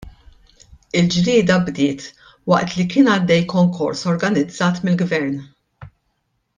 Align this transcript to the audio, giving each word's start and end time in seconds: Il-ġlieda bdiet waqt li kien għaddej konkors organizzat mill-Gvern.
Il-ġlieda 0.99 1.57
bdiet 1.67 2.01
waqt 2.49 2.73
li 2.79 2.85
kien 2.93 3.11
għaddej 3.17 3.45
konkors 3.55 4.05
organizzat 4.15 4.83
mill-Gvern. 4.85 5.37